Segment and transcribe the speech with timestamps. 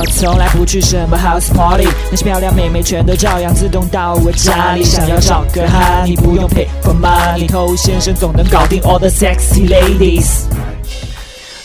[0.00, 4.82] 我从来不去什么 house party，那些漂亮妹妹全都照样自动到我家里。
[4.82, 10.44] 想要找个哈，你不用 pay for money，偷先生总能搞定 all the sexy ladies。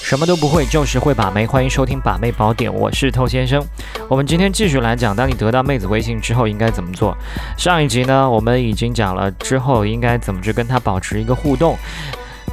[0.03, 1.47] 什么都不会，就是会把妹。
[1.47, 3.65] 欢迎收听把妹宝典，我是透先生。
[4.09, 7.17] 我们今天继续来讲，当你得到妹子微信之后应该怎么做。
[7.57, 11.77] 上一集呢，我们已经讲了之后应该怎么去跟她保持一个互动。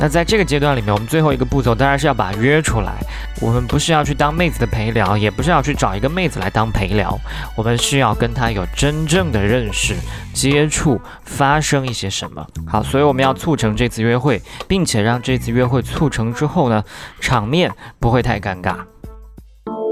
[0.01, 2.95] 那在这个阶段里面，我们最后一个步骤当然是要把约出来。
[3.41, 7.17] 我们不是要去当妹子的陪聊，也不是要去找一个妹子来当陪聊，
[7.57, 9.95] 我们是要跟她有真正的认识、
[10.33, 12.45] 接触，发生一些什么。
[12.67, 16.83] 好，所以我们要促成这次约会，并且让这次约会促成之后呢，
[17.21, 18.77] 场面不会太尴尬。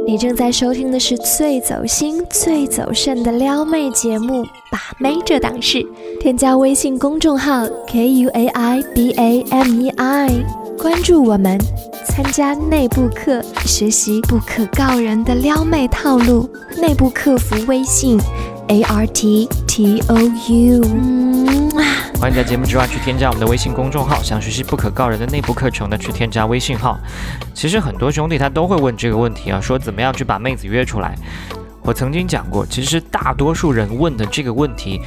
[0.06, 5.78] 你正在收听的是最走心、最走肾的撩妹节目《把妹这档事》，
[6.20, 10.30] 添加微信公众号 k u a i b a m e i，
[10.78, 11.58] 关注我们，
[12.04, 16.48] 参加内部课，学习不可告人的撩妹套路。
[16.80, 18.18] 内部客服微信
[18.68, 20.16] a r t t o
[20.48, 21.39] u。
[22.20, 27.00] 欢迎在节目之外去添加我们的微信公众号，想学习不可告人的内部课程的，去添加微信号。
[27.54, 31.16] 其实很多兄弟他都会问这个问题啊，说怎么样去把妹子约出来。
[31.80, 35.00] 我曾经讲过，其实大多数人问的这个问题，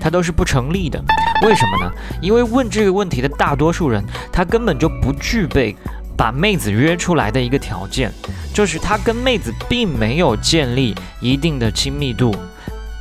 [0.00, 1.00] 他都是不成立的。
[1.42, 1.92] 为什么呢？
[2.20, 5.76] 因为问这个问题的大多数人，他根本就不具备
[6.16, 8.10] 把妹子约出来的一个条件，
[8.52, 12.34] 就是他跟妹子并没有建立一定的亲密度，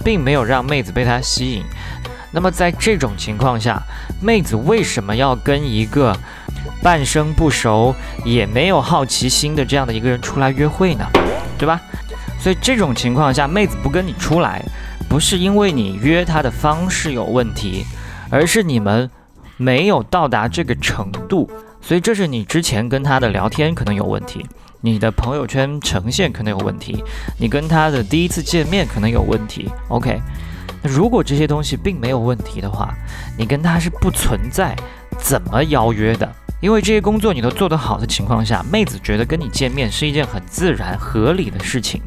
[0.04, 1.64] 并没有让妹子被他吸引。
[2.36, 3.82] 那么在这种情况下，
[4.22, 6.14] 妹子为什么要跟一个
[6.84, 11.08] 半生不熟、也没有好奇心的这样的一个人出来约会呢？
[11.58, 11.80] 对吧？
[12.38, 14.62] 所以这种情况下，妹子不跟你出来，
[15.08, 17.86] 不是因为你约她的方式有问题，
[18.30, 19.10] 而是你们
[19.56, 21.50] 没有到达这个程度。
[21.82, 24.46] 所以这是你之前跟她的聊天可能有问题，
[24.82, 27.02] 你的朋友圈呈现可能有问题，
[27.40, 29.72] 你跟她的第一次见面可能有问题。
[29.88, 30.20] OK。
[30.88, 32.94] 如果这些东西并没有问题的话，
[33.38, 34.76] 你跟他是不存在
[35.18, 36.30] 怎么邀约的，
[36.62, 42.02] 因为这些工作你都做得好的情况下，妹子觉得跟你见面是一件很自然合理的事情，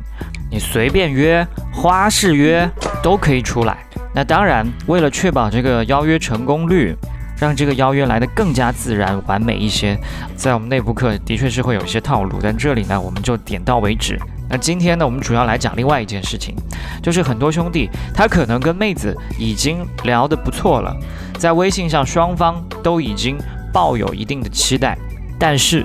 [0.51, 2.71] 你随便约花式约
[3.03, 3.79] 都可以出来。
[4.15, 6.95] 那当然，为了确保这个邀约成功率，
[7.39, 9.97] 让这个邀约来得更加自然完美一些，
[10.35, 14.19] 在我们内部课的确是会有一些套路，但这里呢，我们就点到为止。
[14.51, 16.55] 那今天呢，我们主要来讲另外一件事情，
[17.03, 20.97] 就是很多兄弟他可能跟妹子已经聊得不错了，
[21.39, 23.37] 在微信上双方都已经
[23.73, 24.97] 抱有一定的期待，
[25.39, 25.85] 但是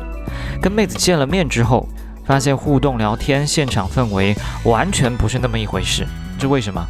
[0.62, 1.88] 跟妹子见了面之后，
[2.26, 6.08] 发现互动聊天现场氛围完全不是那么一回事，
[6.40, 6.82] 这为什么？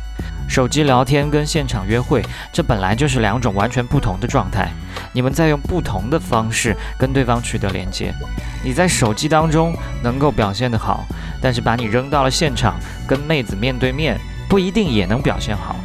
[0.48, 4.72] 手机聊天跟现场约会，这本来就是两种完全不同的状态。
[5.12, 8.14] 你们在用不同的方式跟对方取得连接。
[8.64, 11.04] 你在手机当中能够表现得好，
[11.42, 12.76] 但是把你扔到了现场，
[13.08, 15.76] 跟妹子面对面，不一定也能表现好。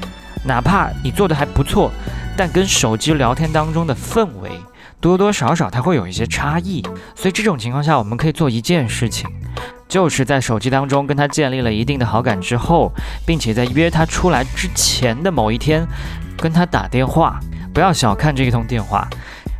[0.44, 1.90] 哪怕你做的还不错，
[2.36, 4.50] 但跟手机聊天当中的氛围
[5.00, 6.82] 多多少少它会有一些差异。
[7.14, 9.28] 所以这种情况下，我们可以做一件事情。
[9.88, 12.92] 就是在手机当中跟他建立了一定的好感之后，
[13.26, 15.86] 并且在约他出来之前的某一天，
[16.36, 17.40] 跟他打电话。
[17.72, 19.08] 不要小看这一通电话，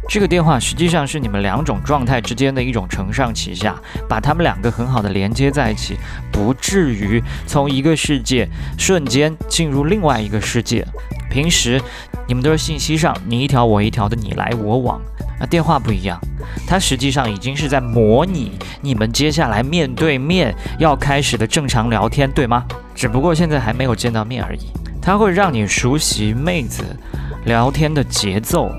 [0.09, 3.77] 这个电话实际上是你们两种状态之间的一种承上启下，
[4.09, 5.97] 把他们两个很好的连接在一起，
[6.33, 10.85] 不至于从一个世界瞬间进入另外一个世界。
[11.31, 11.81] 平时
[12.27, 15.01] 你们都是信息上你一条我一条的你来我往。
[15.39, 16.21] 那电话不一样，
[16.67, 22.65] 它实际上已经是在模拟你们接下来面对面要开始的正常聊天，对吗？
[22.95, 24.67] 只不过现在还没有见到面而已。
[25.01, 26.85] 它会让你熟悉妹子
[27.47, 28.71] 聊天的节奏、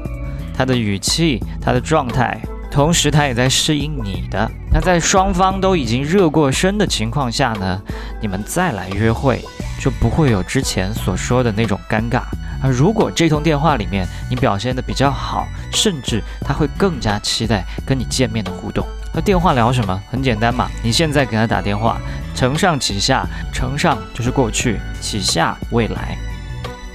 [0.55, 2.39] 她的语气、她的状态，
[2.69, 4.51] 同时她也在适应你的。
[4.71, 7.81] 那在双方都已经热过身的情况下呢，
[8.21, 9.43] 你们再来约会
[9.79, 12.21] 就不会有之前所说的那种尴尬。
[12.61, 18.85] 啊，如果这通电话里面你表现的比较好，甚至他会更加期待跟你见面的互动。
[19.13, 20.01] 那电话聊什么？
[20.11, 21.99] 很简单嘛，你现在给他打电话，
[22.35, 26.17] 承上启下，承上就是过去，启下未来。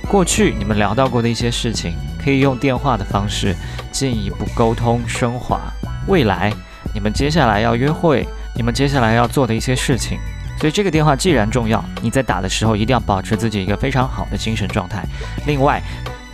[0.08, 3.56] 过去你们聊到过的一些事情，可以用电话的方式
[3.90, 5.60] 进一步沟通升华。
[6.06, 6.52] 未来
[6.93, 10.20] 你们接下来要约会，你们接下来要做的一些事情。
[10.58, 15.04] 所以这个电话既然重要，你在打的时候一定要保持自己一个非常好的精神状态。
[15.46, 15.82] 另外，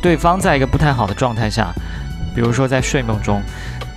[0.01, 1.73] 对方在一个不太好的状态下，
[2.35, 3.43] 比如说在睡梦中，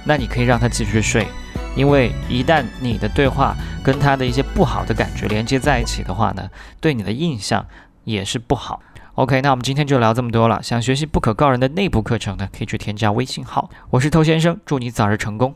[0.03, 1.27] 那你可以让他继续睡，
[1.75, 6.49] 因为一旦你的对话跟他的一些不好的感觉连接在一起的话呢，
[6.81, 7.65] 对你的印象
[8.03, 8.81] 也是不好。
[9.15, 10.63] OK，那我们今天就聊这么多了。
[10.63, 15.53] 想学习不可告人的内部课程呢，可以去添加微信号，我是偷先生，祝你早日成功。